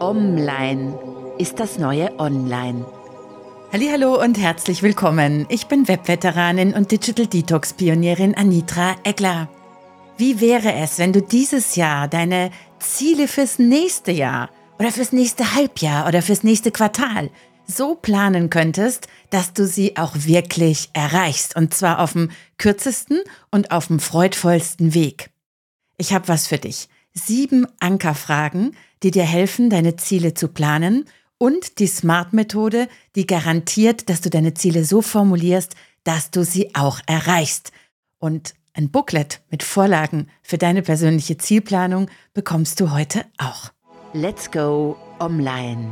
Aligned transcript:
Online 0.00 0.98
ist 1.38 1.60
das 1.60 1.78
neue 1.78 2.18
Online. 2.18 2.86
Hallo 3.70 4.18
und 4.18 4.38
herzlich 4.38 4.82
willkommen. 4.82 5.44
Ich 5.50 5.66
bin 5.66 5.88
Webveteranin 5.88 6.72
und 6.72 6.90
Digital 6.90 7.26
Detox 7.26 7.74
Pionierin 7.74 8.34
Anitra 8.34 8.96
Egler. 9.04 9.50
Wie 10.16 10.40
wäre 10.40 10.72
es, 10.72 10.98
wenn 10.98 11.12
du 11.12 11.20
dieses 11.20 11.76
Jahr 11.76 12.08
deine 12.08 12.50
Ziele 12.78 13.28
fürs 13.28 13.58
nächste 13.58 14.10
Jahr 14.10 14.48
oder 14.78 14.90
fürs 14.90 15.12
nächste 15.12 15.54
Halbjahr 15.54 16.08
oder 16.08 16.22
fürs 16.22 16.44
nächste 16.44 16.70
Quartal 16.70 17.28
so 17.66 17.94
planen 17.94 18.48
könntest, 18.48 19.06
dass 19.28 19.52
du 19.52 19.66
sie 19.66 19.98
auch 19.98 20.14
wirklich 20.14 20.88
erreichst 20.94 21.56
und 21.56 21.74
zwar 21.74 21.98
auf 21.98 22.12
dem 22.12 22.30
kürzesten 22.56 23.20
und 23.50 23.70
auf 23.70 23.88
dem 23.88 24.00
freudvollsten 24.00 24.94
Weg. 24.94 25.28
Ich 25.98 26.14
habe 26.14 26.28
was 26.28 26.46
für 26.46 26.58
dich. 26.58 26.88
Sieben 27.12 27.66
Ankerfragen, 27.80 28.74
die 29.02 29.10
dir 29.10 29.24
helfen, 29.24 29.70
deine 29.70 29.96
Ziele 29.96 30.34
zu 30.34 30.48
planen 30.48 31.06
und 31.38 31.78
die 31.78 31.86
Smart-Methode, 31.86 32.88
die 33.16 33.26
garantiert, 33.26 34.08
dass 34.10 34.20
du 34.20 34.28
deine 34.30 34.54
Ziele 34.54 34.84
so 34.84 35.00
formulierst, 35.00 35.74
dass 36.04 36.30
du 36.30 36.44
sie 36.44 36.74
auch 36.74 37.00
erreichst. 37.06 37.72
Und 38.18 38.54
ein 38.74 38.90
Booklet 38.90 39.40
mit 39.50 39.62
Vorlagen 39.62 40.28
für 40.42 40.58
deine 40.58 40.82
persönliche 40.82 41.38
Zielplanung 41.38 42.10
bekommst 42.34 42.80
du 42.80 42.92
heute 42.92 43.24
auch. 43.38 43.70
Let's 44.12 44.50
go 44.50 44.96
online. 45.18 45.90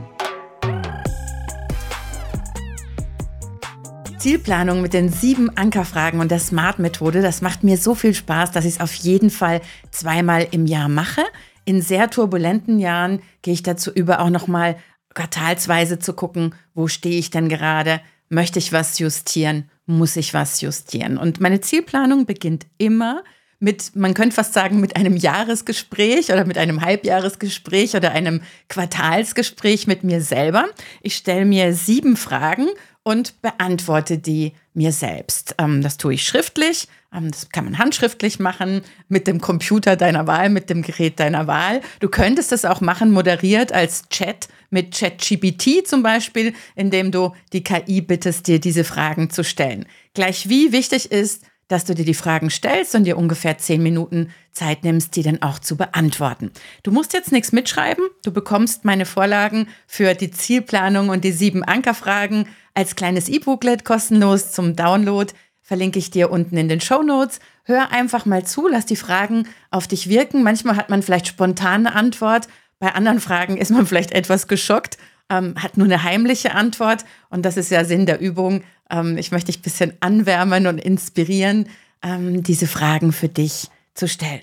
Zielplanung 4.19 4.83
mit 4.83 4.95
den 4.95 5.13
sieben 5.13 5.57
Ankerfragen 5.57 6.19
und 6.21 6.31
der 6.31 6.41
Smart-Methode, 6.41 7.23
das 7.23 7.41
macht 7.41 7.63
mir 7.63 7.79
so 7.79 7.95
viel 7.95 8.15
Spaß, 8.15 8.51
dass 8.51 8.65
ich 8.65 8.75
es 8.75 8.81
auf 8.81 8.93
jeden 8.95 9.31
Fall 9.31 9.61
zweimal 9.93 10.49
im 10.51 10.67
Jahr 10.67 10.89
mache. 10.89 11.23
In 11.69 11.83
sehr 11.83 12.09
turbulenten 12.09 12.79
Jahren 12.79 13.21
gehe 13.43 13.53
ich 13.53 13.63
dazu 13.63 13.93
über, 13.93 14.21
auch 14.21 14.31
nochmal 14.31 14.79
quartalsweise 15.13 15.99
zu 15.99 16.15
gucken, 16.15 16.55
wo 16.73 16.89
stehe 16.89 17.19
ich 17.19 17.29
denn 17.29 17.51
gerade, 17.51 18.01
möchte 18.31 18.59
ich 18.59 18.73
was 18.73 18.99
justieren, 18.99 19.69
muss 19.85 20.17
ich 20.17 20.33
was 20.33 20.63
justieren. 20.63 21.19
Und 21.19 21.43
meine 21.43 21.61
Zielplanung 21.61 22.25
beginnt 22.25 22.65
immer 22.79 23.23
mit, 23.61 23.97
man 23.97 24.15
könnte 24.15 24.37
fast 24.37 24.55
sagen, 24.55 24.81
mit 24.81 24.97
einem 24.97 25.17
Jahresgespräch 25.17 26.31
oder 26.31 26.45
mit 26.45 26.59
einem 26.59 26.81
Halbjahresgespräch 26.81 27.97
oder 27.97 28.13
einem 28.13 28.43
Quartalsgespräch 28.69 29.87
mit 29.87 30.05
mir 30.05 30.21
selber. 30.21 30.67
Ich 31.03 31.17
stelle 31.17 31.45
mir 31.45 31.75
sieben 31.75 32.17
Fragen 32.17 32.69
und 33.03 33.41
beantworte 33.43 34.19
die 34.19 34.53
mir 34.75 34.93
selbst. 34.93 35.55
Ähm, 35.59 35.83
das 35.83 35.97
tue 35.97 36.15
ich 36.15 36.25
schriftlich, 36.25 36.89
ähm, 37.13 37.31
das 37.31 37.49
kann 37.49 37.65
man 37.65 37.79
handschriftlich 37.79 38.39
machen, 38.39 38.83
mit 39.09 39.27
dem 39.27 39.41
Computer 39.41 39.97
deiner 39.97 40.27
Wahl, 40.27 40.51
mit 40.51 40.71
dem 40.71 40.83
Gerät 40.83 41.19
deiner 41.19 41.47
Wahl. 41.47 41.81
Du 42.01 42.09
könntest 42.09 42.53
es 42.53 42.65
auch 42.65 42.81
machen, 42.81 43.11
moderiert 43.11 43.73
als 43.73 44.09
Chat 44.11 44.49
mit 44.71 44.95
ChatGPT 44.95 45.87
zum 45.87 46.03
Beispiel, 46.03 46.55
indem 46.77 47.11
du 47.11 47.35
die 47.53 47.65
KI 47.65 48.03
bittest, 48.03 48.47
dir 48.47 48.61
diese 48.61 48.85
Fragen 48.85 49.31
zu 49.31 49.43
stellen. 49.43 49.87
Gleich 50.15 50.49
wie 50.49 50.73
wichtig 50.73 51.11
ist, 51.11 51.45
dass 51.69 51.85
du 51.85 51.95
dir 51.95 52.05
die 52.05 52.15
Fragen 52.15 52.51
stellst 52.51 52.95
und 52.95 53.05
dir 53.05 53.17
ungefähr 53.17 53.59
zehn 53.59 53.83
Minuten 53.83 54.31
Zeit 54.53 54.85
nimmst, 54.85 55.15
die 55.17 55.23
dann 55.23 55.43
auch 55.43 55.59
zu 55.59 55.77
beantworten. 55.77 56.51
Du 56.83 56.91
musst 56.91 57.13
jetzt 57.13 57.31
nichts 57.31 57.53
mitschreiben. 57.53 58.05
Du 58.25 58.33
bekommst 58.33 58.85
meine 58.85 59.07
Vorlagen 59.07 59.69
für 59.87 60.15
die 60.15 60.31
Zielplanung 60.31 61.11
und 61.11 61.25
die 61.25 61.33
sieben 61.33 61.63
Ankerfragen 61.63 62.49
als 62.75 62.97
kleines 62.97 63.29
E-Booklet 63.29 63.85
kostenlos 63.85 64.53
zum 64.53 64.75
Download. 64.75 65.33
Verlinke 65.63 65.99
ich 65.99 66.11
dir 66.11 66.31
unten 66.31 66.57
in 66.57 66.69
den 66.69 66.81
Show 66.81 67.03
Notes. 67.03 67.41
Hör 67.65 67.93
einfach 67.93 68.25
mal 68.25 68.45
zu, 68.47 68.67
lass 68.67 68.87
die 68.87 68.97
Fragen 68.97 69.47
auf 69.71 69.87
dich 69.87 70.09
wirken. 70.09 70.43
Manchmal 70.43 70.77
hat 70.77 70.89
man 70.89 71.03
vielleicht 71.03 71.27
spontane 71.27 71.95
Antwort. 71.95 72.49
Bei 72.79 72.95
anderen 72.95 73.21
Fragen 73.21 73.57
ist 73.59 73.71
man 73.71 73.87
vielleicht 73.87 74.13
etwas 74.13 74.49
geschockt, 74.49 74.97
ähm, 75.31 75.55
hat 75.57 75.77
nur 75.77 75.87
eine 75.87 76.03
heimliche 76.03 76.55
Antwort. 76.55 77.05
Und 77.31 77.45
das 77.45 77.57
ist 77.57 77.71
ja 77.71 77.85
Sinn 77.85 78.07
der 78.07 78.21
Übung, 78.21 78.63
ähm, 78.91 79.19
ich 79.19 79.31
möchte 79.31 79.47
dich 79.47 79.61
ein 79.61 79.63
bisschen 79.63 79.93
anwärmen 80.01 80.67
und 80.67 80.79
inspirieren, 80.79 81.69
ähm, 82.03 82.43
diese 82.43 82.67
Fragen 82.67 83.13
für 83.13 83.29
dich 83.29 83.69
zu 83.95 84.09
stellen. 84.09 84.43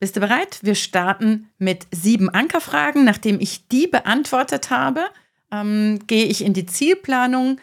Bist 0.00 0.16
du 0.16 0.20
bereit? 0.20 0.58
Wir 0.62 0.74
starten 0.74 1.50
mit 1.58 1.86
sieben 1.90 2.30
Ankerfragen. 2.30 3.04
Nachdem 3.04 3.38
ich 3.38 3.68
die 3.68 3.86
beantwortet 3.86 4.70
habe, 4.70 5.04
ähm, 5.52 6.00
gehe 6.06 6.24
ich 6.24 6.42
in 6.42 6.54
die 6.54 6.66
Zielplanung. 6.66 7.60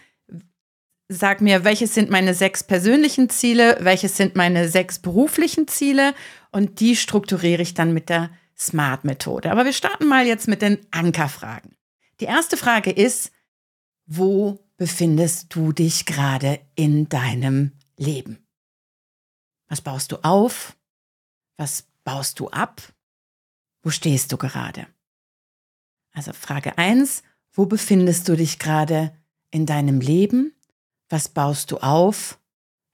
Sag 1.09 1.41
mir, 1.41 1.63
welches 1.63 1.93
sind 1.93 2.09
meine 2.09 2.33
sechs 2.33 2.63
persönlichen 2.63 3.29
Ziele, 3.29 3.77
welches 3.79 4.17
sind 4.17 4.35
meine 4.35 4.67
sechs 4.67 4.99
beruflichen 4.99 5.67
Ziele 5.67 6.13
und 6.51 6.79
die 6.79 6.95
strukturiere 6.95 7.61
ich 7.61 7.73
dann 7.73 7.93
mit 7.93 8.09
der 8.09 8.29
SMART-Methode. 8.57 9.51
Aber 9.51 9.65
wir 9.65 9.73
starten 9.73 10.05
mal 10.05 10.27
jetzt 10.27 10.47
mit 10.47 10.61
den 10.61 10.79
Ankerfragen. 10.91 11.76
Die 12.19 12.25
erste 12.25 12.57
Frage 12.57 12.91
ist, 12.91 13.31
wo 14.05 14.59
befindest 14.77 15.53
du 15.53 15.71
dich 15.71 16.05
gerade 16.05 16.59
in 16.75 17.09
deinem 17.09 17.73
Leben? 17.97 18.47
Was 19.67 19.81
baust 19.81 20.11
du 20.11 20.17
auf? 20.23 20.75
Was 21.57 21.87
baust 22.03 22.39
du 22.39 22.49
ab? 22.49 22.81
Wo 23.83 23.89
stehst 23.89 24.31
du 24.31 24.37
gerade? 24.37 24.87
Also 26.13 26.33
Frage 26.33 26.77
1, 26.77 27.21
wo 27.53 27.65
befindest 27.65 28.27
du 28.27 28.35
dich 28.35 28.59
gerade 28.59 29.15
in 29.51 29.65
deinem 29.65 29.99
Leben? 29.99 30.53
Was 31.09 31.29
baust 31.29 31.71
du 31.71 31.77
auf? 31.77 32.39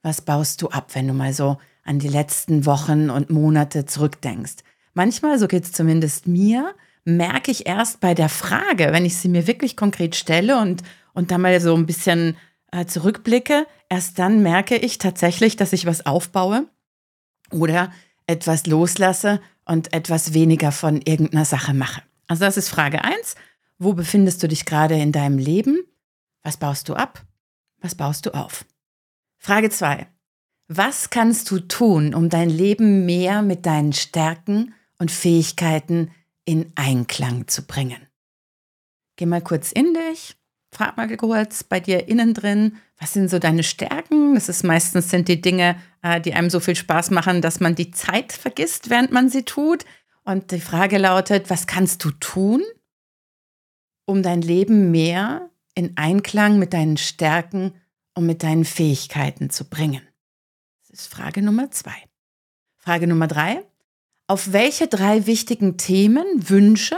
Was 0.02 0.22
baust 0.22 0.62
du 0.62 0.70
ab, 0.70 0.96
wenn 0.96 1.08
du 1.08 1.14
mal 1.14 1.34
so 1.34 1.58
an 1.84 2.00
die 2.00 2.10
letzten 2.10 2.66
Wochen 2.66 3.10
und 3.10 3.30
Monate 3.30 3.86
zurückdenkst? 3.86 4.58
Manchmal, 4.94 5.40
so 5.40 5.48
geht 5.48 5.64
es 5.64 5.72
zumindest 5.72 6.28
mir, 6.28 6.76
merke 7.06 7.52
ich 7.52 7.66
erst 7.66 8.00
bei 8.00 8.14
der 8.14 8.30
Frage, 8.30 8.90
wenn 8.92 9.06
ich 9.06 9.18
sie 9.18 9.30
mir 9.30 9.48
wirklich 9.48 9.76
konkret 9.76 10.16
stelle 10.16 10.60
und 10.60 10.84
und 11.14 11.32
dann 11.32 11.42
mal 11.42 11.60
so 11.62 11.76
ein 11.76 11.86
bisschen 11.86 12.38
äh, 12.72 12.86
zurückblicke, 12.86 13.68
erst 13.90 14.20
dann 14.20 14.42
merke 14.42 14.76
ich 14.76 14.98
tatsächlich, 14.98 15.56
dass 15.56 15.74
ich 15.74 15.86
was 15.86 16.06
aufbaue 16.06 16.68
oder 17.52 17.92
etwas 18.28 18.66
loslasse 18.66 19.40
und 19.66 19.94
etwas 19.94 20.34
weniger 20.34 20.72
von 20.72 21.02
irgendeiner 21.02 21.46
Sache 21.46 21.74
mache. 21.74 22.02
Also 22.28 22.46
das 22.46 22.58
ist 22.58 22.70
Frage 22.70 23.04
1. 23.04 23.36
Wo 23.78 23.94
befindest 23.94 24.42
du 24.44 24.48
dich 24.48 24.66
gerade 24.66 24.96
in 24.96 25.12
deinem 25.12 25.38
Leben? 25.38 25.84
Was 26.42 26.58
baust 26.58 26.90
du 26.90 26.96
ab? 26.96 27.24
Was 27.80 27.96
baust 27.96 28.26
du 28.26 28.34
auf? 28.34 28.66
Frage 29.38 29.70
2. 29.70 30.08
Was 30.68 31.10
kannst 31.10 31.52
du 31.52 31.60
tun, 31.60 32.14
um 32.14 32.30
dein 32.30 32.50
Leben 32.50 33.06
mehr 33.06 33.42
mit 33.42 33.66
deinen 33.66 33.94
Stärken 33.94 34.74
und 34.98 35.12
Fähigkeiten 35.12 36.12
in 36.46 36.72
Einklang 36.76 37.48
zu 37.48 37.66
bringen? 37.66 38.08
Geh 39.16 39.26
mal 39.26 39.42
kurz 39.42 39.72
in 39.72 39.94
dich 39.94 40.36
frag 40.74 40.98
mal 40.98 41.16
kurz 41.16 41.64
bei 41.64 41.80
dir 41.80 42.08
innen 42.08 42.34
drin, 42.34 42.78
was 43.00 43.14
sind 43.14 43.30
so 43.30 43.40
deine 43.40 43.64
Stärken? 43.64 44.36
Das 44.36 44.50
ist 44.50 44.64
meistens 44.64 45.10
sind 45.10 45.28
die 45.28 45.42
Dinge, 45.42 45.78
äh, 46.02 46.20
die 46.20 46.34
einem 46.34 46.50
so 46.50 46.60
viel 46.60 46.76
Spaß 46.76 47.12
machen, 47.12 47.42
dass 47.42 47.60
man 47.60 47.76
die 47.76 47.92
Zeit 47.92 48.34
vergisst, 48.34 48.90
während 48.90 49.12
man 49.12 49.30
sie 49.30 49.44
tut. 49.44 49.86
Und 50.24 50.52
die 50.52 50.60
Frage 50.60 50.98
lautet, 50.98 51.50
was 51.50 51.68
kannst 51.68 52.04
du 52.04 52.12
tun, 52.12 52.64
um 54.06 54.24
dein 54.24 54.42
Leben 54.42 54.92
mehr 54.92 55.50
in 55.76 55.98
Einklang 55.98 56.60
mit 56.60 56.74
deinen 56.74 56.98
Stärken 56.98 57.74
und 58.16 58.26
mit 58.26 58.44
deinen 58.44 58.66
Fähigkeiten 58.66 59.50
zu 59.50 59.70
bringen? 59.70 60.02
Das 60.82 61.02
ist 61.02 61.08
Frage 61.08 61.42
Nummer 61.42 61.72
zwei. 61.72 61.96
Frage 62.78 63.08
Nummer 63.08 63.28
drei. 63.28 63.64
Auf 64.28 64.54
welche 64.54 64.88
drei 64.88 65.26
wichtigen 65.26 65.78
Themen, 65.78 66.26
Wünsche 66.50 66.98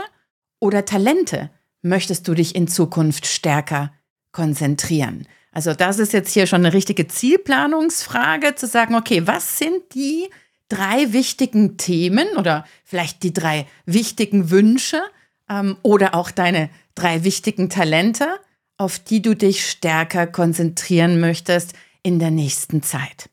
oder 0.60 0.84
Talente 0.84 1.50
möchtest 1.82 2.28
du 2.28 2.34
dich 2.34 2.54
in 2.54 2.68
Zukunft 2.68 3.26
stärker 3.26 3.92
konzentrieren? 4.32 5.26
Also 5.50 5.72
das 5.74 5.98
ist 5.98 6.12
jetzt 6.12 6.32
hier 6.32 6.46
schon 6.46 6.64
eine 6.64 6.74
richtige 6.74 7.08
Zielplanungsfrage, 7.08 8.54
zu 8.54 8.66
sagen, 8.66 8.94
okay, 8.94 9.26
was 9.26 9.58
sind 9.58 9.94
die 9.94 10.28
drei 10.68 11.12
wichtigen 11.12 11.78
Themen 11.78 12.28
oder 12.36 12.64
vielleicht 12.84 13.22
die 13.22 13.32
drei 13.32 13.66
wichtigen 13.86 14.50
Wünsche 14.50 15.00
ähm, 15.48 15.76
oder 15.82 16.14
auch 16.14 16.30
deine 16.30 16.70
drei 16.94 17.24
wichtigen 17.24 17.70
Talente, 17.70 18.38
auf 18.76 18.98
die 18.98 19.22
du 19.22 19.34
dich 19.34 19.68
stärker 19.68 20.26
konzentrieren 20.26 21.20
möchtest 21.20 21.72
in 22.02 22.18
der 22.18 22.30
nächsten 22.30 22.82
Zeit? 22.82 23.30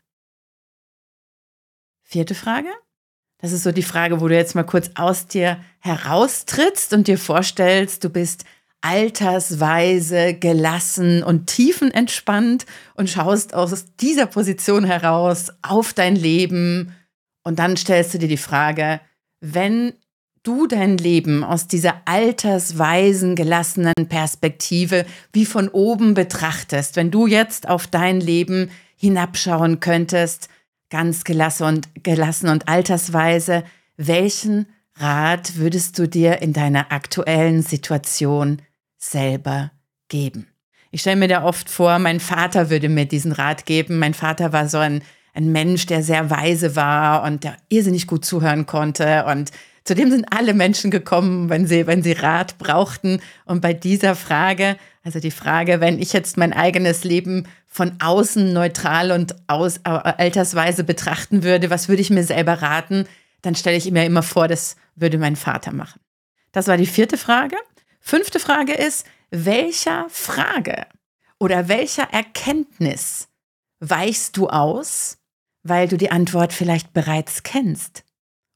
Vierte 2.01 2.35
Frage. 2.35 2.69
Das 3.43 3.51
ist 3.51 3.63
so 3.63 3.73
die 3.73 3.83
Frage, 3.83 4.21
wo 4.21 4.29
du 4.29 4.35
jetzt 4.35 4.55
mal 4.55 4.63
kurz 4.63 4.91
aus 4.95 5.27
dir 5.27 5.57
heraustrittst 5.79 6.93
und 6.93 7.09
dir 7.09 7.17
vorstellst, 7.17 8.01
du 8.05 8.09
bist 8.09 8.45
altersweise, 8.79 10.33
gelassen 10.33 11.23
und 11.23 11.47
tiefenentspannt 11.47 12.65
und 12.95 13.09
schaust 13.09 13.53
aus 13.53 13.83
dieser 13.99 14.27
Position 14.27 14.85
heraus 14.85 15.51
auf 15.61 15.91
dein 15.91 16.15
Leben. 16.15 16.95
Und 17.43 17.59
dann 17.59 17.75
stellst 17.75 18.13
du 18.13 18.17
dir 18.17 18.29
die 18.29 18.37
Frage, 18.37 19.01
wenn 19.41 19.91
du 20.43 20.65
dein 20.65 20.97
Leben 20.97 21.43
aus 21.43 21.67
dieser 21.67 21.95
altersweisen, 22.05 23.35
gelassenen 23.35 24.07
Perspektive 24.07 25.05
wie 25.33 25.45
von 25.45 25.67
oben 25.67 26.13
betrachtest, 26.13 26.95
wenn 26.95 27.11
du 27.11 27.27
jetzt 27.27 27.67
auf 27.67 27.87
dein 27.87 28.21
Leben 28.21 28.71
hinabschauen 28.95 29.81
könntest, 29.81 30.47
ganz 30.93 31.23
gelassen 31.23 31.63
und, 31.63 32.03
gelassen 32.03 32.49
und 32.49 32.67
altersweise, 32.67 33.63
welchen 33.97 34.67
Rat 34.97 35.57
würdest 35.57 35.97
du 35.97 36.07
dir 36.07 36.43
in 36.43 36.53
deiner 36.53 36.91
aktuellen 36.91 37.63
Situation 37.63 38.61
selber 38.99 39.71
geben? 40.07 40.45
Ich 40.91 41.01
stelle 41.01 41.15
mir 41.15 41.27
da 41.27 41.43
oft 41.43 41.67
vor, 41.67 41.97
mein 41.97 42.19
Vater 42.19 42.69
würde 42.69 42.89
mir 42.89 43.07
diesen 43.07 43.31
Rat 43.31 43.65
geben. 43.65 43.97
Mein 43.97 44.13
Vater 44.13 44.53
war 44.53 44.69
so 44.69 44.77
ein, 44.77 45.01
ein 45.33 45.51
Mensch, 45.51 45.87
der 45.87 46.03
sehr 46.03 46.29
weise 46.29 46.75
war 46.75 47.23
und 47.23 47.43
der 47.43 47.57
irrsinnig 47.69 48.05
gut 48.05 48.23
zuhören 48.23 48.67
konnte. 48.67 49.25
Und 49.25 49.49
zu 49.83 49.95
dem 49.95 50.11
sind 50.11 50.25
alle 50.31 50.53
Menschen 50.53 50.91
gekommen, 50.91 51.49
wenn 51.49 51.67
sie, 51.67 51.87
wenn 51.87 52.03
sie 52.03 52.13
Rat 52.13 52.57
brauchten. 52.57 53.21
Und 53.45 53.61
bei 53.61 53.73
dieser 53.73 54.15
Frage, 54.15 54.77
also 55.03 55.19
die 55.19 55.31
Frage, 55.31 55.81
wenn 55.81 55.99
ich 55.99 56.13
jetzt 56.13 56.37
mein 56.37 56.53
eigenes 56.53 57.03
Leben 57.03 57.47
von 57.67 57.97
außen 57.99 58.53
neutral 58.53 59.11
und 59.11 59.35
aus, 59.47 59.77
äh, 59.79 59.89
altersweise 59.89 60.83
betrachten 60.83 61.43
würde, 61.43 61.69
was 61.69 61.89
würde 61.89 62.01
ich 62.01 62.09
mir 62.09 62.23
selber 62.23 62.61
raten? 62.61 63.07
Dann 63.41 63.55
stelle 63.55 63.75
ich 63.75 63.91
mir 63.91 64.05
immer 64.05 64.23
vor, 64.23 64.47
das 64.47 64.77
würde 64.95 65.17
mein 65.17 65.35
Vater 65.35 65.73
machen. 65.73 65.99
Das 66.53 66.67
war 66.67 66.77
die 66.77 66.85
vierte 66.85 67.17
Frage. 67.17 67.57
Fünfte 67.99 68.39
Frage 68.39 68.73
ist, 68.73 69.05
welcher 69.31 70.05
Frage 70.09 70.85
oder 71.39 71.67
welcher 71.67 72.03
Erkenntnis 72.13 73.27
weichst 73.79 74.37
du 74.37 74.47
aus, 74.47 75.17
weil 75.63 75.89
du 75.89 75.97
die 75.97 76.11
Antwort 76.11 76.53
vielleicht 76.53 76.93
bereits 76.93 77.43
kennst 77.43 78.05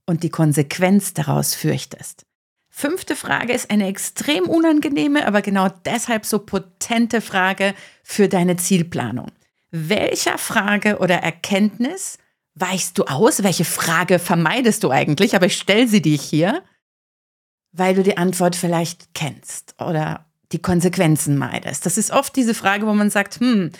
und 0.07 0.23
die 0.23 0.31
Konsequenz 0.31 1.13
daraus 1.13 1.53
fürchtest? 1.53 2.25
Fünfte 2.69 3.15
Frage 3.15 3.53
ist 3.53 3.69
eine 3.69 3.87
extrem 3.87 4.45
unangenehme, 4.45 5.25
aber 5.25 5.41
genau 5.41 5.67
deshalb 5.85 6.25
so 6.25 6.39
potente 6.39 7.21
Frage 7.21 7.73
für 8.03 8.27
deine 8.27 8.55
Zielplanung. 8.55 9.31
Welcher 9.71 10.37
Frage 10.37 10.99
oder 10.99 11.15
Erkenntnis 11.15 12.17
weichst 12.55 12.97
du 12.97 13.03
aus? 13.05 13.43
Welche 13.43 13.65
Frage 13.65 14.19
vermeidest 14.19 14.83
du 14.83 14.91
eigentlich? 14.91 15.35
Aber 15.35 15.47
ich 15.47 15.57
stelle 15.57 15.87
sie 15.87 16.01
dir 16.01 16.17
hier, 16.17 16.63
weil 17.71 17.95
du 17.95 18.03
die 18.03 18.17
Antwort 18.17 18.55
vielleicht 18.55 19.13
kennst 19.13 19.75
oder 19.79 20.25
die 20.51 20.61
Konsequenzen 20.61 21.37
meidest. 21.37 21.85
Das 21.85 21.97
ist 21.97 22.11
oft 22.11 22.35
diese 22.35 22.53
Frage, 22.53 22.87
wo 22.87 22.93
man 22.93 23.09
sagt, 23.09 23.39
hm, 23.39 23.71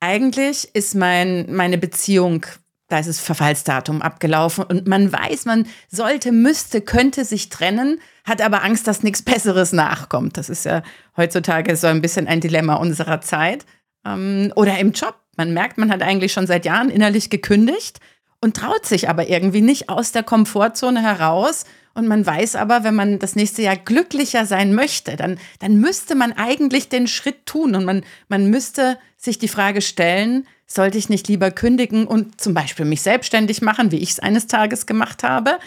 eigentlich 0.00 0.74
ist 0.74 0.94
mein, 0.94 1.54
meine 1.54 1.78
Beziehung, 1.78 2.44
da 2.88 2.98
ist 3.00 3.08
das 3.08 3.20
Verfallsdatum 3.20 4.00
abgelaufen 4.00 4.64
und 4.64 4.86
man 4.86 5.12
weiß, 5.12 5.44
man 5.44 5.66
sollte, 5.88 6.30
müsste, 6.30 6.80
könnte 6.80 7.24
sich 7.24 7.48
trennen, 7.48 8.00
hat 8.24 8.40
aber 8.40 8.62
Angst, 8.62 8.86
dass 8.86 9.02
nichts 9.02 9.22
Besseres 9.22 9.72
nachkommt. 9.72 10.36
Das 10.36 10.48
ist 10.48 10.64
ja 10.64 10.82
heutzutage 11.16 11.74
so 11.76 11.88
ein 11.88 12.00
bisschen 12.00 12.28
ein 12.28 12.40
Dilemma 12.40 12.74
unserer 12.74 13.20
Zeit. 13.20 13.66
Ähm, 14.04 14.52
oder 14.54 14.78
im 14.78 14.92
Job. 14.92 15.16
Man 15.36 15.52
merkt, 15.52 15.78
man 15.78 15.90
hat 15.90 16.00
eigentlich 16.00 16.32
schon 16.32 16.46
seit 16.46 16.64
Jahren 16.64 16.88
innerlich 16.88 17.28
gekündigt 17.28 18.00
und 18.40 18.56
traut 18.56 18.86
sich 18.86 19.08
aber 19.08 19.28
irgendwie 19.28 19.60
nicht 19.60 19.88
aus 19.88 20.12
der 20.12 20.22
Komfortzone 20.22 21.02
heraus 21.02 21.64
und 21.96 22.08
man 22.08 22.26
weiß 22.26 22.56
aber, 22.56 22.84
wenn 22.84 22.94
man 22.94 23.18
das 23.18 23.36
nächste 23.36 23.62
Jahr 23.62 23.76
glücklicher 23.76 24.44
sein 24.44 24.74
möchte, 24.74 25.16
dann, 25.16 25.38
dann 25.60 25.80
müsste 25.80 26.14
man 26.14 26.32
eigentlich 26.32 26.90
den 26.90 27.06
Schritt 27.06 27.46
tun 27.46 27.74
und 27.74 27.86
man, 27.86 28.04
man 28.28 28.50
müsste 28.50 28.98
sich 29.16 29.38
die 29.38 29.48
Frage 29.48 29.80
stellen, 29.80 30.46
sollte 30.66 30.98
ich 30.98 31.08
nicht 31.08 31.28
lieber 31.28 31.50
kündigen 31.50 32.06
und 32.06 32.40
zum 32.40 32.54
Beispiel 32.54 32.84
mich 32.84 33.02
selbstständig 33.02 33.62
machen, 33.62 33.92
wie 33.92 33.98
ich 33.98 34.10
es 34.10 34.20
eines 34.20 34.46
Tages 34.46 34.86
gemacht 34.86 35.22
habe? 35.22 35.58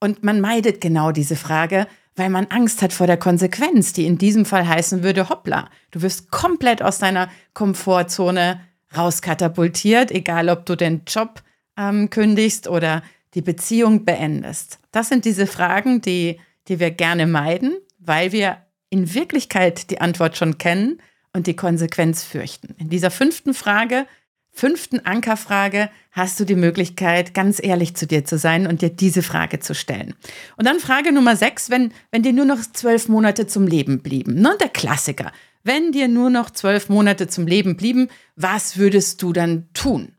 Und 0.00 0.24
man 0.24 0.40
meidet 0.40 0.80
genau 0.80 1.12
diese 1.12 1.36
Frage, 1.36 1.86
weil 2.16 2.30
man 2.30 2.46
Angst 2.46 2.82
hat 2.82 2.92
vor 2.92 3.06
der 3.06 3.18
Konsequenz, 3.18 3.92
die 3.92 4.06
in 4.06 4.18
diesem 4.18 4.46
Fall 4.46 4.66
heißen 4.66 5.02
würde, 5.02 5.28
hoppla, 5.28 5.68
du 5.90 6.02
wirst 6.02 6.30
komplett 6.30 6.82
aus 6.82 6.98
deiner 6.98 7.28
Komfortzone 7.52 8.60
rauskatapultiert, 8.96 10.10
egal 10.10 10.48
ob 10.48 10.64
du 10.64 10.76
den 10.76 11.02
Job 11.06 11.42
ähm, 11.76 12.08
kündigst 12.08 12.68
oder 12.68 13.02
die 13.34 13.42
Beziehung 13.42 14.04
beendest? 14.06 14.78
Das 14.92 15.10
sind 15.10 15.26
diese 15.26 15.46
Fragen, 15.46 16.00
die, 16.00 16.40
die 16.68 16.80
wir 16.80 16.90
gerne 16.90 17.26
meiden, 17.26 17.76
weil 17.98 18.32
wir 18.32 18.58
in 18.88 19.12
Wirklichkeit 19.12 19.90
die 19.90 20.00
Antwort 20.00 20.38
schon 20.38 20.56
kennen 20.56 21.02
und 21.34 21.46
die 21.46 21.56
Konsequenz 21.56 22.22
fürchten. 22.22 22.74
In 22.78 22.88
dieser 22.88 23.10
fünften 23.10 23.52
Frage, 23.52 24.06
fünften 24.56 25.04
Ankerfrage, 25.04 25.90
hast 26.12 26.40
du 26.40 26.46
die 26.46 26.54
Möglichkeit, 26.54 27.34
ganz 27.34 27.62
ehrlich 27.62 27.94
zu 27.94 28.06
dir 28.06 28.24
zu 28.24 28.38
sein 28.38 28.66
und 28.66 28.80
dir 28.80 28.88
diese 28.88 29.22
Frage 29.22 29.60
zu 29.60 29.74
stellen. 29.74 30.14
Und 30.56 30.66
dann 30.66 30.80
Frage 30.80 31.12
Nummer 31.12 31.36
sechs, 31.36 31.68
wenn, 31.68 31.92
wenn 32.10 32.22
dir 32.22 32.32
nur 32.32 32.46
noch 32.46 32.60
zwölf 32.72 33.08
Monate 33.08 33.46
zum 33.46 33.66
Leben 33.66 34.00
blieben. 34.00 34.34
Ne? 34.40 34.56
Der 34.58 34.70
Klassiker. 34.70 35.30
Wenn 35.62 35.92
dir 35.92 36.08
nur 36.08 36.30
noch 36.30 36.50
zwölf 36.50 36.88
Monate 36.88 37.28
zum 37.28 37.46
Leben 37.46 37.76
blieben, 37.76 38.08
was 38.34 38.78
würdest 38.78 39.20
du 39.20 39.34
dann 39.34 39.68
tun? 39.74 40.12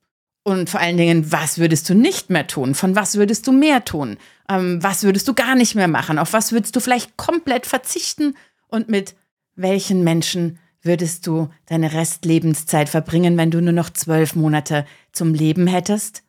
Und 0.44 0.70
vor 0.70 0.82
allen 0.82 0.98
Dingen, 0.98 1.32
was 1.32 1.58
würdest 1.58 1.90
du 1.90 1.96
nicht 1.96 2.30
mehr 2.30 2.46
tun? 2.46 2.76
Von 2.76 2.96
was 2.96 3.16
würdest 3.16 3.48
du 3.48 3.52
mehr 3.52 3.86
tun? 3.86 4.18
Ähm, 4.50 4.84
was 4.84 5.04
würdest 5.04 5.28
du 5.28 5.34
gar 5.34 5.56
nicht 5.56 5.74
mehr 5.74 5.88
machen? 5.88 6.20
Auf 6.20 6.32
was 6.34 6.52
würdest 6.52 6.76
du 6.76 6.80
vielleicht 6.80 7.18
komplett 7.18 7.66
verzichten? 7.66 8.36
Und 8.68 8.88
mit 8.88 9.16
welchen 9.56 10.04
Menschen 10.04 10.60
würdest 10.82 11.28
du 11.28 11.50
deine 11.66 11.94
Restlebenszeit 11.94 12.90
verbringen, 12.90 13.38
wenn 13.38 13.52
du 13.52 13.62
nur 13.62 13.74
noch 13.74 13.90
zwölf 13.90 14.36
Monate 14.36 14.86
zum 15.12 15.34
Leben 15.34 15.68
hättest? 15.68 16.24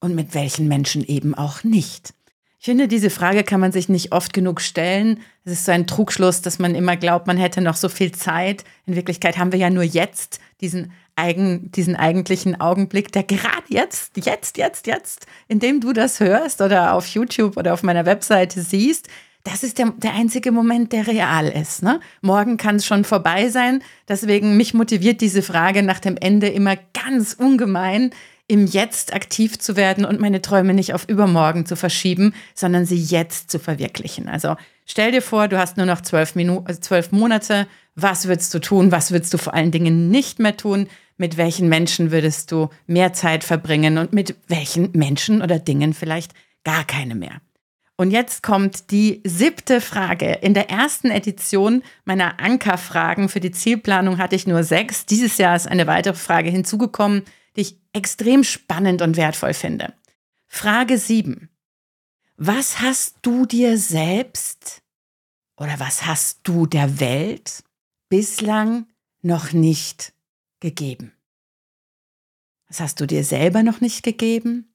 Und 0.00 0.14
mit 0.14 0.34
welchen 0.34 0.68
Menschen 0.68 1.04
eben 1.04 1.34
auch 1.34 1.62
nicht? 1.62 2.14
Ich 2.58 2.66
finde, 2.66 2.88
diese 2.88 3.08
Frage 3.08 3.42
kann 3.42 3.60
man 3.60 3.72
sich 3.72 3.88
nicht 3.88 4.12
oft 4.12 4.34
genug 4.34 4.60
stellen. 4.60 5.20
Es 5.44 5.52
ist 5.52 5.64
so 5.64 5.72
ein 5.72 5.86
Trugschluss, 5.86 6.42
dass 6.42 6.58
man 6.58 6.74
immer 6.74 6.96
glaubt, 6.96 7.26
man 7.26 7.38
hätte 7.38 7.62
noch 7.62 7.76
so 7.76 7.88
viel 7.88 8.12
Zeit. 8.12 8.64
In 8.84 8.96
Wirklichkeit 8.96 9.38
haben 9.38 9.50
wir 9.50 9.58
ja 9.58 9.70
nur 9.70 9.82
jetzt 9.82 10.40
diesen 10.60 10.92
eigen, 11.16 11.70
diesen 11.72 11.96
eigentlichen 11.96 12.60
Augenblick, 12.60 13.12
der 13.12 13.22
gerade 13.22 13.64
jetzt, 13.68 14.16
jetzt, 14.16 14.58
jetzt, 14.58 14.86
jetzt, 14.86 15.26
indem 15.48 15.80
du 15.80 15.94
das 15.94 16.20
hörst 16.20 16.60
oder 16.60 16.92
auf 16.92 17.06
YouTube 17.06 17.56
oder 17.56 17.72
auf 17.72 17.82
meiner 17.82 18.04
Webseite 18.04 18.60
siehst, 18.60 19.08
das 19.44 19.62
ist 19.62 19.78
der, 19.78 19.92
der 19.96 20.14
einzige 20.14 20.52
Moment, 20.52 20.92
der 20.92 21.06
real 21.06 21.48
ist. 21.48 21.82
Ne? 21.82 22.00
Morgen 22.20 22.56
kann 22.56 22.76
es 22.76 22.86
schon 22.86 23.04
vorbei 23.04 23.48
sein. 23.48 23.82
Deswegen 24.08 24.56
mich 24.56 24.74
motiviert 24.74 25.20
diese 25.20 25.42
Frage 25.42 25.82
nach 25.82 25.98
dem 25.98 26.16
Ende 26.16 26.48
immer 26.48 26.76
ganz 26.92 27.32
ungemein, 27.32 28.10
im 28.48 28.66
Jetzt 28.66 29.14
aktiv 29.14 29.58
zu 29.60 29.76
werden 29.76 30.04
und 30.04 30.20
meine 30.20 30.42
Träume 30.42 30.74
nicht 30.74 30.92
auf 30.92 31.08
übermorgen 31.08 31.66
zu 31.66 31.76
verschieben, 31.76 32.34
sondern 32.54 32.84
sie 32.84 33.00
jetzt 33.00 33.50
zu 33.50 33.60
verwirklichen. 33.60 34.28
Also 34.28 34.56
stell 34.86 35.12
dir 35.12 35.22
vor, 35.22 35.46
du 35.46 35.56
hast 35.56 35.76
nur 35.76 35.86
noch 35.86 36.00
zwölf, 36.00 36.34
Minuten, 36.34 36.66
also 36.66 36.80
zwölf 36.80 37.12
Monate. 37.12 37.68
Was 37.94 38.26
würdest 38.26 38.52
du 38.52 38.58
tun? 38.58 38.90
Was 38.90 39.12
würdest 39.12 39.32
du 39.32 39.38
vor 39.38 39.54
allen 39.54 39.70
Dingen 39.70 40.10
nicht 40.10 40.40
mehr 40.40 40.56
tun? 40.56 40.88
Mit 41.16 41.36
welchen 41.36 41.68
Menschen 41.68 42.10
würdest 42.10 42.50
du 42.50 42.70
mehr 42.86 43.12
Zeit 43.12 43.44
verbringen 43.44 43.98
und 43.98 44.12
mit 44.12 44.34
welchen 44.48 44.90
Menschen 44.92 45.42
oder 45.42 45.60
Dingen 45.60 45.94
vielleicht 45.94 46.32
gar 46.64 46.84
keine 46.84 47.14
mehr? 47.14 47.40
Und 48.00 48.12
jetzt 48.12 48.42
kommt 48.42 48.92
die 48.92 49.20
siebte 49.24 49.82
Frage. 49.82 50.32
In 50.32 50.54
der 50.54 50.70
ersten 50.70 51.10
Edition 51.10 51.82
meiner 52.06 52.40
Ankerfragen 52.40 53.28
für 53.28 53.40
die 53.40 53.50
Zielplanung 53.50 54.16
hatte 54.16 54.34
ich 54.34 54.46
nur 54.46 54.64
sechs. 54.64 55.04
Dieses 55.04 55.36
Jahr 55.36 55.54
ist 55.54 55.68
eine 55.68 55.86
weitere 55.86 56.14
Frage 56.14 56.48
hinzugekommen 56.48 57.24
die 57.56 57.60
ich 57.60 57.76
extrem 57.92 58.42
spannend 58.42 59.02
und 59.02 59.18
wertvoll 59.18 59.52
finde. 59.52 59.92
Frage 60.46 60.96
7. 60.96 61.50
Was 62.38 62.80
hast 62.80 63.16
du 63.20 63.44
dir 63.44 63.76
selbst 63.76 64.80
oder 65.58 65.78
was 65.78 66.06
hast 66.06 66.40
du 66.44 66.64
der 66.64 67.00
Welt 67.00 67.62
bislang 68.08 68.86
noch 69.20 69.52
nicht 69.52 70.14
gegeben? 70.60 71.12
Was 72.66 72.80
hast 72.80 72.98
du 73.00 73.06
dir 73.06 73.24
selber 73.24 73.62
noch 73.62 73.82
nicht 73.82 74.04
gegeben? 74.04 74.69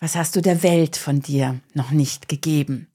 Was 0.00 0.14
hast 0.14 0.36
du 0.36 0.40
der 0.40 0.62
Welt 0.62 0.96
von 0.96 1.20
dir 1.20 1.60
noch 1.74 1.90
nicht 1.90 2.28
gegeben? 2.28 2.88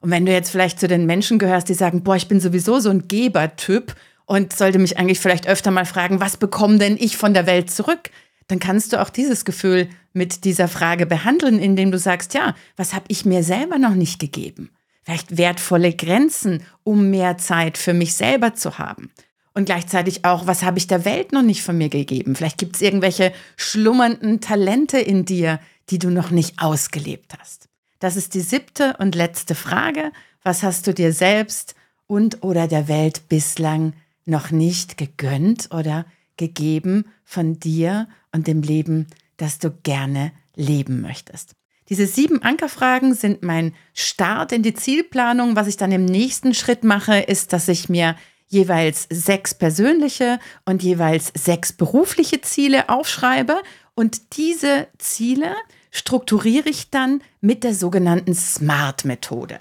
Und 0.00 0.10
wenn 0.10 0.26
du 0.26 0.32
jetzt 0.32 0.50
vielleicht 0.50 0.80
zu 0.80 0.88
den 0.88 1.06
Menschen 1.06 1.38
gehörst, 1.38 1.68
die 1.68 1.74
sagen, 1.74 2.02
boah, 2.02 2.16
ich 2.16 2.28
bin 2.28 2.40
sowieso 2.40 2.80
so 2.80 2.90
ein 2.90 3.08
Gebertyp 3.08 3.94
und 4.26 4.56
sollte 4.56 4.78
mich 4.78 4.98
eigentlich 4.98 5.20
vielleicht 5.20 5.46
öfter 5.46 5.70
mal 5.70 5.86
fragen, 5.86 6.20
was 6.20 6.36
bekomme 6.36 6.78
denn 6.78 6.96
ich 6.98 7.16
von 7.16 7.34
der 7.34 7.46
Welt 7.46 7.70
zurück? 7.70 8.10
dann 8.50 8.58
kannst 8.58 8.92
du 8.92 9.00
auch 9.00 9.10
dieses 9.10 9.44
Gefühl 9.44 9.88
mit 10.12 10.44
dieser 10.44 10.66
Frage 10.66 11.06
behandeln, 11.06 11.60
indem 11.60 11.92
du 11.92 11.98
sagst, 11.98 12.34
ja, 12.34 12.54
was 12.76 12.94
habe 12.94 13.04
ich 13.08 13.24
mir 13.24 13.42
selber 13.44 13.78
noch 13.78 13.94
nicht 13.94 14.18
gegeben? 14.18 14.70
Vielleicht 15.02 15.38
wertvolle 15.38 15.94
Grenzen, 15.94 16.62
um 16.82 17.10
mehr 17.10 17.38
Zeit 17.38 17.78
für 17.78 17.94
mich 17.94 18.14
selber 18.14 18.54
zu 18.54 18.78
haben. 18.78 19.10
Und 19.54 19.66
gleichzeitig 19.66 20.24
auch, 20.24 20.46
was 20.46 20.62
habe 20.62 20.78
ich 20.78 20.86
der 20.86 21.04
Welt 21.04 21.32
noch 21.32 21.42
nicht 21.42 21.62
von 21.62 21.78
mir 21.78 21.88
gegeben? 21.88 22.36
Vielleicht 22.36 22.58
gibt 22.58 22.76
es 22.76 22.82
irgendwelche 22.82 23.32
schlummernden 23.56 24.40
Talente 24.40 24.98
in 24.98 25.24
dir, 25.24 25.60
die 25.90 25.98
du 25.98 26.10
noch 26.10 26.30
nicht 26.30 26.60
ausgelebt 26.60 27.34
hast. 27.38 27.68
Das 27.98 28.16
ist 28.16 28.34
die 28.34 28.40
siebte 28.40 28.96
und 28.98 29.14
letzte 29.14 29.54
Frage. 29.54 30.12
Was 30.42 30.62
hast 30.62 30.86
du 30.86 30.94
dir 30.94 31.12
selbst 31.12 31.74
und 32.06 32.42
oder 32.42 32.66
der 32.66 32.88
Welt 32.88 33.28
bislang 33.28 33.92
noch 34.24 34.50
nicht 34.50 34.96
gegönnt 34.96 35.68
oder 35.72 36.06
gegeben 36.36 37.04
von 37.24 37.60
dir 37.60 38.08
und 38.32 38.46
dem 38.46 38.62
Leben, 38.62 39.06
das 39.36 39.58
du 39.58 39.70
gerne 39.70 40.32
leben 40.56 41.00
möchtest. 41.02 41.52
Diese 41.88 42.06
sieben 42.06 42.42
Ankerfragen 42.42 43.14
sind 43.14 43.42
mein 43.42 43.74
Start 43.94 44.52
in 44.52 44.62
die 44.62 44.74
Zielplanung. 44.74 45.56
Was 45.56 45.66
ich 45.66 45.76
dann 45.76 45.92
im 45.92 46.04
nächsten 46.04 46.54
Schritt 46.54 46.84
mache, 46.84 47.18
ist, 47.18 47.52
dass 47.52 47.68
ich 47.68 47.88
mir 47.88 48.16
jeweils 48.46 49.06
sechs 49.10 49.54
persönliche 49.54 50.38
und 50.64 50.82
jeweils 50.82 51.32
sechs 51.36 51.72
berufliche 51.72 52.40
Ziele 52.40 52.88
aufschreibe 52.88 53.60
und 53.94 54.36
diese 54.36 54.88
Ziele 54.98 55.54
strukturiere 55.90 56.68
ich 56.68 56.90
dann 56.90 57.22
mit 57.40 57.64
der 57.64 57.74
sogenannten 57.74 58.34
SMART-Methode. 58.34 59.58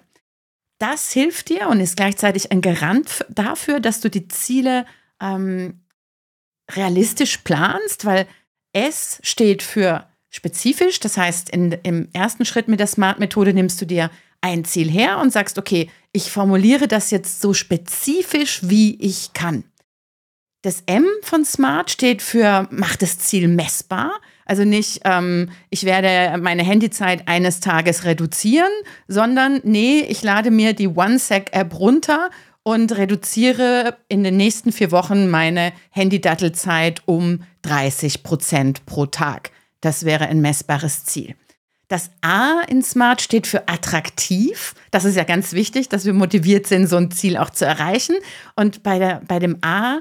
Das 0.80 1.12
hilft 1.12 1.50
dir 1.50 1.68
und 1.68 1.82
ist 1.82 1.98
gleichzeitig 1.98 2.52
ein 2.52 2.62
Garant 2.62 3.26
dafür, 3.30 3.80
dass 3.80 4.00
du 4.00 4.10
die 4.10 4.28
Ziele 4.28 4.86
ähm, 5.22 5.82
realistisch 6.72 7.38
planst, 7.38 8.06
weil 8.06 8.28
S 8.74 9.20
steht 9.24 9.64
für 9.64 10.08
spezifisch. 10.30 11.00
Das 11.00 11.18
heißt, 11.18 11.50
in, 11.50 11.74
im 11.84 12.08
ersten 12.14 12.46
Schritt 12.46 12.68
mit 12.68 12.80
der 12.80 12.88
Smart-Methode 12.88 13.54
nimmst 13.54 13.82
du 13.82 13.86
dir 13.86 14.10
ein 14.42 14.64
Ziel 14.64 14.90
her 14.90 15.18
und 15.20 15.34
sagst, 15.34 15.58
okay, 15.58 15.90
ich 16.14 16.32
formuliere 16.32 16.88
das 16.88 17.12
jetzt 17.12 17.42
so 17.42 17.54
spezifisch, 17.54 18.62
wie 18.64 18.96
ich 19.02 19.34
kann. 19.34 19.64
Das 20.62 20.84
M 20.86 21.06
von 21.22 21.46
Smart 21.46 21.90
steht 21.90 22.22
für 22.22 22.68
mach 22.72 22.96
das 22.96 23.20
Ziel 23.20 23.48
messbar. 23.48 24.20
Also 24.50 24.64
nicht, 24.66 25.02
ähm, 25.06 25.52
ich 25.70 25.84
werde 25.84 26.36
meine 26.42 26.64
Handyzeit 26.64 27.28
eines 27.28 27.60
Tages 27.60 28.04
reduzieren, 28.04 28.72
sondern 29.08 29.62
nee, 29.64 30.00
ich 30.00 30.24
lade 30.24 30.50
mir 30.50 30.74
die 30.74 30.88
OneSec-App 30.88 31.78
runter 31.78 32.32
und 32.64 32.98
reduziere 32.98 33.98
in 34.08 34.24
den 34.24 34.38
nächsten 34.38 34.72
vier 34.72 34.92
Wochen 34.92 35.30
meine 35.30 35.72
Handydattelzeit 35.92 37.04
um 37.06 37.44
30 37.62 38.24
Prozent 38.24 38.88
pro 38.88 39.06
Tag. 39.06 39.52
Das 39.82 40.04
wäre 40.04 40.26
ein 40.26 40.42
messbares 40.42 41.06
Ziel. 41.06 41.36
Das 41.88 42.10
A 42.22 42.62
in 42.68 42.82
Smart 42.82 43.22
steht 43.22 43.46
für 43.46 43.68
attraktiv. 43.68 44.74
Das 44.90 45.06
ist 45.06 45.16
ja 45.16 45.26
ganz 45.26 45.54
wichtig, 45.54 45.90
dass 45.90 46.06
wir 46.06 46.14
motiviert 46.14 46.66
sind, 46.66 46.88
so 46.88 46.98
ein 46.98 47.12
Ziel 47.12 47.38
auch 47.38 47.52
zu 47.52 47.66
erreichen. 47.66 48.16
Und 48.56 48.82
bei, 48.82 48.98
der, 48.98 49.22
bei 49.28 49.38
dem 49.38 49.60
A 49.62 50.00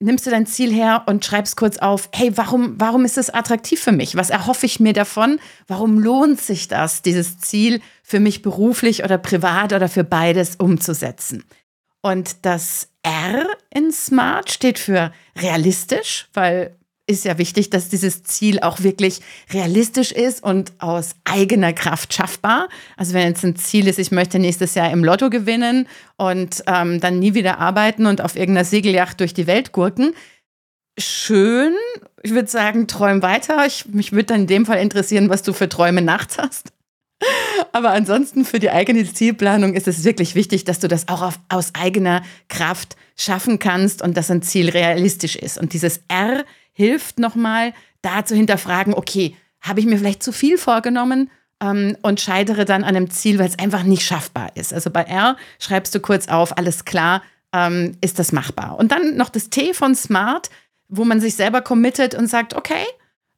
nimmst 0.00 0.26
du 0.26 0.30
dein 0.30 0.46
Ziel 0.46 0.72
her 0.72 1.04
und 1.06 1.24
schreibst 1.24 1.56
kurz 1.56 1.78
auf, 1.78 2.08
hey, 2.12 2.36
warum, 2.36 2.74
warum 2.78 3.04
ist 3.04 3.18
es 3.18 3.30
attraktiv 3.30 3.80
für 3.80 3.92
mich? 3.92 4.16
Was 4.16 4.30
erhoffe 4.30 4.66
ich 4.66 4.80
mir 4.80 4.92
davon? 4.92 5.40
Warum 5.66 5.98
lohnt 5.98 6.40
sich 6.40 6.68
das, 6.68 7.02
dieses 7.02 7.38
Ziel 7.38 7.80
für 8.02 8.20
mich 8.20 8.42
beruflich 8.42 9.04
oder 9.04 9.18
privat 9.18 9.72
oder 9.72 9.88
für 9.88 10.04
beides 10.04 10.56
umzusetzen? 10.56 11.44
Und 12.00 12.46
das 12.46 12.88
R 13.02 13.46
in 13.74 13.92
Smart 13.92 14.50
steht 14.50 14.78
für 14.78 15.12
realistisch, 15.36 16.28
weil 16.32 16.77
ist 17.08 17.24
ja 17.24 17.38
wichtig, 17.38 17.70
dass 17.70 17.88
dieses 17.88 18.22
Ziel 18.22 18.60
auch 18.60 18.82
wirklich 18.82 19.20
realistisch 19.52 20.12
ist 20.12 20.42
und 20.42 20.72
aus 20.78 21.16
eigener 21.24 21.72
Kraft 21.72 22.12
schaffbar. 22.12 22.68
Also 22.96 23.14
wenn 23.14 23.26
jetzt 23.26 23.44
ein 23.44 23.56
Ziel 23.56 23.88
ist, 23.88 23.98
ich 23.98 24.10
möchte 24.10 24.38
nächstes 24.38 24.74
Jahr 24.74 24.90
im 24.92 25.02
Lotto 25.02 25.30
gewinnen 25.30 25.88
und 26.16 26.62
ähm, 26.66 27.00
dann 27.00 27.18
nie 27.18 27.34
wieder 27.34 27.58
arbeiten 27.58 28.06
und 28.06 28.20
auf 28.20 28.36
irgendeiner 28.36 28.66
Segelyacht 28.66 29.18
durch 29.20 29.32
die 29.32 29.46
Welt 29.46 29.72
gurken. 29.72 30.14
Schön, 30.98 31.74
ich 32.22 32.32
würde 32.32 32.48
sagen, 32.48 32.86
träum 32.88 33.22
weiter. 33.22 33.64
Ich, 33.66 33.86
mich 33.86 34.12
würde 34.12 34.26
dann 34.26 34.42
in 34.42 34.46
dem 34.46 34.66
Fall 34.66 34.78
interessieren, 34.78 35.30
was 35.30 35.42
du 35.42 35.52
für 35.52 35.68
Träume 35.68 36.02
nachts 36.02 36.38
hast. 36.38 36.72
Aber 37.72 37.90
ansonsten 37.90 38.44
für 38.44 38.58
die 38.58 38.70
eigene 38.70 39.10
Zielplanung 39.12 39.74
ist 39.74 39.88
es 39.88 40.04
wirklich 40.04 40.34
wichtig, 40.34 40.64
dass 40.64 40.78
du 40.78 40.88
das 40.88 41.08
auch 41.08 41.22
auf, 41.22 41.40
aus 41.48 41.74
eigener 41.74 42.22
Kraft 42.48 42.96
schaffen 43.16 43.58
kannst 43.58 44.02
und 44.02 44.16
dass 44.16 44.30
ein 44.30 44.42
Ziel 44.42 44.68
realistisch 44.68 45.36
ist. 45.36 45.58
Und 45.58 45.72
dieses 45.72 46.00
R 46.08 46.44
hilft 46.78 47.18
nochmal, 47.18 47.74
da 48.02 48.24
zu 48.24 48.36
hinterfragen, 48.36 48.94
okay, 48.94 49.36
habe 49.60 49.80
ich 49.80 49.86
mir 49.86 49.98
vielleicht 49.98 50.22
zu 50.22 50.30
viel 50.30 50.56
vorgenommen 50.56 51.28
ähm, 51.60 51.96
und 52.02 52.20
scheitere 52.20 52.64
dann 52.64 52.84
an 52.84 52.94
einem 52.94 53.10
Ziel, 53.10 53.40
weil 53.40 53.48
es 53.48 53.58
einfach 53.58 53.82
nicht 53.82 54.04
schaffbar 54.04 54.52
ist. 54.54 54.72
Also 54.72 54.90
bei 54.90 55.02
R 55.02 55.36
schreibst 55.58 55.92
du 55.92 55.98
kurz 55.98 56.28
auf, 56.28 56.56
alles 56.56 56.84
klar, 56.84 57.22
ähm, 57.52 57.96
ist 58.00 58.20
das 58.20 58.30
machbar. 58.30 58.78
Und 58.78 58.92
dann 58.92 59.16
noch 59.16 59.28
das 59.28 59.50
T 59.50 59.74
von 59.74 59.96
Smart, 59.96 60.50
wo 60.88 61.04
man 61.04 61.20
sich 61.20 61.34
selber 61.34 61.62
committet 61.62 62.14
und 62.14 62.28
sagt, 62.28 62.54
okay, 62.54 62.84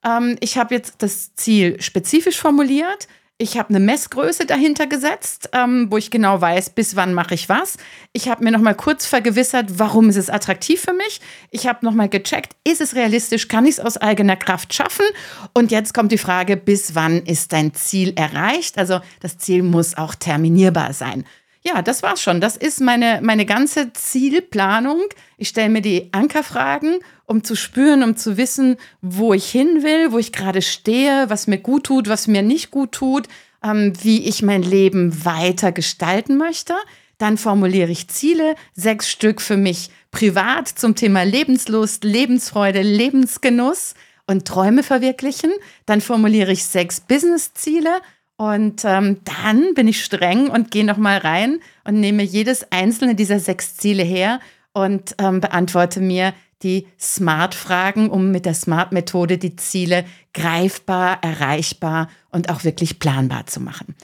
ähm, 0.05 0.37
ich 0.41 0.59
habe 0.59 0.75
jetzt 0.75 1.03
das 1.03 1.35
Ziel 1.35 1.81
spezifisch 1.81 2.39
formuliert, 2.39 3.09
ich 3.41 3.57
habe 3.57 3.71
eine 3.71 3.81
Messgröße 3.81 4.45
dahinter 4.45 4.87
gesetzt, 4.87 5.49
ähm, 5.55 5.87
wo 5.91 5.97
ich 5.97 6.11
genau 6.11 6.43
weiß, 6.43 6.71
bis 6.71 6.95
wann 6.95 7.15
mache 7.15 7.35
ich 7.35 7.49
was. 7.49 7.79
Ich 8.13 8.29
habe 8.29 8.45
mir 8.45 8.51
noch 8.51 8.61
mal 8.61 8.75
kurz 8.75 9.07
vergewissert, 9.07 9.79
warum 9.79 10.11
ist 10.11 10.17
es 10.17 10.29
attraktiv 10.29 10.83
für 10.83 10.93
mich. 10.93 11.23
Ich 11.51 11.67
habe 11.67 11.85
noch 11.87 11.95
mal 11.95 12.11
gecheckt, 12.11 12.55
ist 12.65 12.83
es 12.83 12.95
realistisch, 12.95 13.49
kann 13.49 13.65
ich 13.65 13.73
es 13.73 13.81
aus 13.81 13.97
eigener 13.97 14.37
Kraft 14.37 14.75
schaffen? 14.75 15.07
Und 15.55 15.71
jetzt 15.71 15.95
kommt 15.95 16.13
die 16.13 16.19
Frage, 16.19 16.59
bis 16.59 16.95
wann 16.95 17.23
ist 17.25 17.55
dein 17.55 17.73
Ziel 17.73 18.13
erreicht? 18.15 18.77
Also 18.77 19.01
das 19.21 19.39
Ziel 19.39 19.63
muss 19.63 19.97
auch 19.97 20.15
terminierbar 20.15 20.93
sein. 20.93 21.25
Ja, 21.63 21.83
das 21.83 22.03
war's 22.03 22.23
schon. 22.23 22.41
Das 22.41 22.57
ist 22.57 22.81
meine, 22.81 23.21
meine 23.23 23.45
ganze 23.45 23.93
Zielplanung. 23.93 25.03
Ich 25.37 25.49
stelle 25.49 25.69
mir 25.69 25.83
die 25.83 26.09
Ankerfragen, 26.13 27.01
um 27.27 27.45
zu 27.45 27.55
spüren, 27.55 28.03
um 28.03 28.17
zu 28.17 28.39
wissen, 28.39 28.77
wo 29.03 29.35
ich 29.35 29.51
hin 29.51 29.83
will, 29.83 30.11
wo 30.11 30.19
ich 30.19 30.33
gerade 30.33 30.63
stehe, 30.63 31.29
was 31.29 31.47
mir 31.47 31.59
gut 31.59 31.85
tut, 31.85 32.09
was 32.09 32.27
mir 32.27 32.43
nicht 32.43 32.71
gut 32.71 32.93
tut, 32.93 33.29
ähm, 33.63 33.93
wie 34.03 34.27
ich 34.27 34.43
mein 34.43 34.63
Leben 34.63 35.25
weiter 35.27 35.71
gestalten 35.71 36.39
möchte. 36.39 36.75
Dann 37.19 37.37
formuliere 37.37 37.91
ich 37.91 38.09
Ziele, 38.09 38.55
sechs 38.73 39.11
Stück 39.11 39.43
für 39.43 39.59
mich 39.59 39.91
privat 40.11 40.67
zum 40.67 40.95
Thema 40.95 41.25
Lebenslust, 41.25 42.05
Lebensfreude, 42.05 42.81
Lebensgenuss 42.81 43.93
und 44.27 44.47
Träume 44.47 44.83
verwirklichen. 44.83 45.53
Dann 45.85 46.01
formuliere 46.01 46.53
ich 46.53 46.65
sechs 46.65 47.01
Business-Ziele 47.01 48.01
und 48.41 48.87
ähm, 48.87 49.19
dann 49.45 49.75
bin 49.75 49.87
ich 49.87 50.03
streng 50.03 50.49
und 50.49 50.71
gehe 50.71 50.87
nochmal 50.87 51.19
rein 51.19 51.61
und 51.85 52.01
nehme 52.01 52.23
jedes 52.23 52.73
einzelne 52.73 53.15
dieser 53.15 53.39
sechs 53.39 53.77
Ziele 53.77 54.03
her 54.03 54.41
und 54.73 55.15
ähm, 55.19 55.43
beantworte 55.43 56.01
mir 56.01 56.33
die 56.63 56.87
Smart-Fragen, 56.99 58.09
um 58.09 58.31
mit 58.31 58.47
der 58.47 58.55
Smart-Methode 58.55 59.37
die 59.37 59.57
Ziele 59.57 60.07
greifbar, 60.33 61.19
erreichbar 61.23 62.09
und 62.31 62.49
auch 62.49 62.65
wirklich 62.65 62.99
planbar 62.99 63.47
zu 63.47 63.61
machen. 63.61 63.95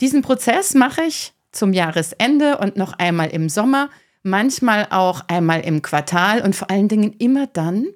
Diesen 0.00 0.22
Prozess 0.22 0.74
mache 0.74 1.02
ich 1.02 1.32
zum 1.52 1.72
Jahresende 1.72 2.58
und 2.58 2.76
noch 2.76 2.94
einmal 2.94 3.28
im 3.28 3.48
Sommer, 3.48 3.90
manchmal 4.24 4.88
auch 4.90 5.22
einmal 5.28 5.60
im 5.60 5.82
Quartal 5.82 6.40
und 6.42 6.56
vor 6.56 6.68
allen 6.68 6.88
Dingen 6.88 7.12
immer 7.20 7.46
dann, 7.46 7.86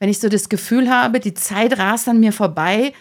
wenn 0.00 0.10
ich 0.10 0.18
so 0.18 0.28
das 0.28 0.50
Gefühl 0.50 0.90
habe, 0.90 1.18
die 1.18 1.32
Zeit 1.32 1.78
rast 1.78 2.10
an 2.10 2.20
mir 2.20 2.34
vorbei, 2.34 2.92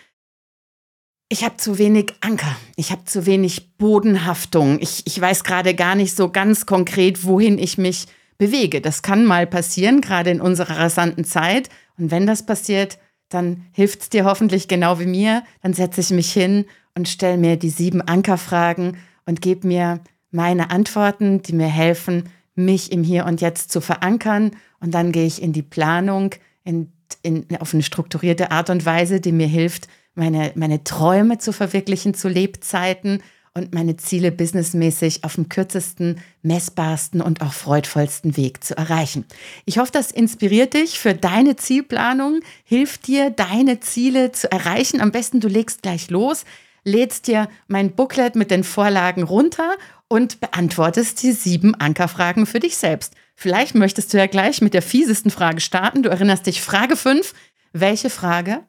ich 1.36 1.44
habe 1.44 1.58
zu 1.58 1.78
wenig 1.78 2.14
Anker, 2.22 2.56
ich 2.78 2.94
habe 2.94 3.04
zu 3.04 3.26
wenig 3.26 3.76
Bodenhaftung. 3.78 4.80
Ich, 4.80 5.06
ich 5.06 5.20
weiß 5.20 5.44
gerade 5.44 5.76
gar 5.76 5.94
nicht 5.96 6.16
so 6.16 6.30
ganz 6.30 6.66
konkret, 6.66 7.26
wohin 7.26 7.60
ich 7.60 7.78
mich 7.78 8.06
bewege. 8.38 8.80
Das 8.80 9.02
kann 9.02 9.26
mal 9.26 9.46
passieren, 9.46 10.00
gerade 10.00 10.30
in 10.30 10.40
unserer 10.40 10.78
rasanten 10.78 11.26
Zeit. 11.26 11.68
Und 11.98 12.10
wenn 12.10 12.26
das 12.26 12.46
passiert, 12.46 13.00
dann 13.28 13.66
hilft 13.74 14.04
es 14.04 14.10
dir 14.10 14.24
hoffentlich 14.24 14.70
genau 14.70 14.98
wie 15.02 15.08
mir. 15.08 15.44
Dann 15.62 15.74
setze 15.74 16.00
ich 16.00 16.12
mich 16.12 16.32
hin 16.32 16.68
und 16.96 17.10
stelle 17.10 17.38
mir 17.38 17.58
die 17.58 17.70
sieben 17.70 18.02
Ankerfragen 18.02 18.96
und 19.26 19.42
gebe 19.42 19.68
mir 19.68 20.00
meine 20.32 20.70
Antworten, 20.72 21.42
die 21.42 21.52
mir 21.52 21.68
helfen, 21.68 22.30
mich 22.56 22.94
im 22.94 23.04
Hier 23.04 23.26
und 23.26 23.42
Jetzt 23.42 23.74
zu 23.74 23.82
verankern. 23.82 24.52
Und 24.80 24.94
dann 24.94 25.12
gehe 25.12 25.26
ich 25.26 25.42
in 25.42 25.52
die 25.52 25.64
Planung 25.64 26.34
in, 26.64 26.94
in, 27.24 27.46
auf 27.60 27.74
eine 27.74 27.84
strukturierte 27.84 28.52
Art 28.52 28.70
und 28.70 28.86
Weise, 28.86 29.20
die 29.20 29.34
mir 29.34 29.48
hilft, 29.48 29.90
meine, 30.16 30.52
meine 30.56 30.84
Träume 30.84 31.38
zu 31.38 31.52
verwirklichen 31.52 32.14
zu 32.14 32.28
Lebzeiten 32.28 33.22
und 33.54 33.74
meine 33.74 33.96
Ziele 33.96 34.32
businessmäßig 34.32 35.24
auf 35.24 35.36
dem 35.36 35.48
kürzesten, 35.48 36.20
messbarsten 36.42 37.22
und 37.22 37.42
auch 37.42 37.54
freudvollsten 37.54 38.36
Weg 38.36 38.64
zu 38.64 38.78
erreichen. 38.78 39.26
Ich 39.64 39.78
hoffe, 39.78 39.92
das 39.94 40.12
inspiriert 40.12 40.74
dich 40.74 41.00
für 41.00 41.14
deine 41.14 41.56
Zielplanung, 41.56 42.42
hilft 42.66 43.08
dir, 43.08 43.30
deine 43.30 43.80
Ziele 43.80 44.34
zu 44.34 44.52
erreichen. 44.52 45.00
Am 45.00 45.12
besten 45.12 45.40
du 45.40 45.48
legst 45.48 45.84
gleich 45.84 46.10
los, 46.10 46.44
lädst 46.84 47.28
dir 47.28 47.48
mein 47.68 47.96
Booklet 47.96 48.36
mit 48.36 48.52
den 48.52 48.66
Vorlagen 48.66 49.24
runter 49.24 49.76
und 50.10 50.42
beantwortest 50.42 51.24
die 51.24 51.32
sieben 51.32 51.76
Ankerfragen 51.76 52.46
für 52.46 52.60
dich 52.60 52.76
selbst. 52.76 53.14
Vielleicht 53.36 53.74
möchtest 53.74 54.14
du 54.14 54.18
ja 54.18 54.28
gleich 54.28 54.62
mit 54.62 54.74
der 54.74 54.82
fiesesten 54.82 55.32
Frage 55.32 55.62
starten. 55.62 56.04
Du 56.04 56.10
erinnerst 56.10 56.46
dich, 56.46 56.62
Frage 56.62 56.98
5. 56.98 57.34
Welche 57.72 58.10
Frage 58.10 58.64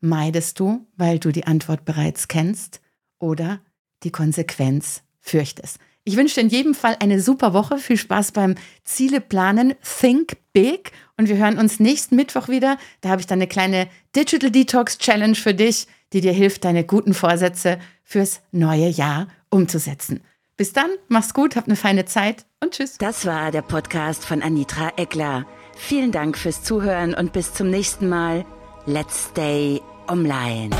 meidest 0.00 0.60
du, 0.60 0.86
weil 0.96 1.18
du 1.18 1.32
die 1.32 1.46
Antwort 1.46 1.84
bereits 1.84 2.28
kennst 2.28 2.80
oder 3.18 3.60
die 4.02 4.10
Konsequenz 4.10 5.02
fürchtest. 5.20 5.78
Ich 6.04 6.16
wünsche 6.16 6.36
dir 6.36 6.40
in 6.40 6.48
jedem 6.48 6.74
Fall 6.74 6.96
eine 7.00 7.20
super 7.20 7.52
Woche. 7.52 7.76
Viel 7.76 7.98
Spaß 7.98 8.32
beim 8.32 8.54
Ziele 8.82 9.20
planen. 9.20 9.74
Think 9.82 10.38
big. 10.54 10.92
Und 11.18 11.28
wir 11.28 11.36
hören 11.36 11.58
uns 11.58 11.80
nächsten 11.80 12.16
Mittwoch 12.16 12.48
wieder. 12.48 12.78
Da 13.02 13.10
habe 13.10 13.20
ich 13.20 13.26
dann 13.26 13.38
eine 13.38 13.46
kleine 13.46 13.88
Digital 14.16 14.50
Detox 14.50 14.96
Challenge 14.96 15.34
für 15.34 15.52
dich, 15.52 15.86
die 16.14 16.22
dir 16.22 16.32
hilft, 16.32 16.64
deine 16.64 16.84
guten 16.84 17.12
Vorsätze 17.12 17.78
fürs 18.04 18.40
neue 18.52 18.88
Jahr 18.88 19.28
umzusetzen. 19.50 20.22
Bis 20.56 20.72
dann, 20.72 20.90
mach's 21.08 21.34
gut, 21.34 21.56
hab 21.56 21.66
eine 21.66 21.76
feine 21.76 22.06
Zeit 22.06 22.46
und 22.60 22.72
tschüss. 22.72 22.96
Das 22.98 23.26
war 23.26 23.50
der 23.50 23.62
Podcast 23.62 24.24
von 24.24 24.42
Anitra 24.42 24.92
Eckler. 24.96 25.46
Vielen 25.76 26.10
Dank 26.10 26.38
fürs 26.38 26.64
Zuhören 26.64 27.12
und 27.14 27.32
bis 27.32 27.52
zum 27.52 27.68
nächsten 27.68 28.08
Mal. 28.08 28.46
Let's 28.88 29.14
stay 29.28 29.82
online. 30.08 30.72